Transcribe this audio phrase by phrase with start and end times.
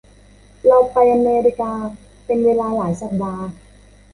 [0.67, 1.73] เราไปอเมริกา
[2.25, 3.45] เป็นเวลาหลายสัปดาห์